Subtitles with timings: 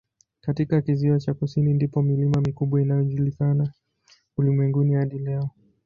[0.41, 3.73] Katika kizio cha kusini ndipo milima mikubwa inayojulikana
[4.37, 5.49] ulimwenguni hadi leo.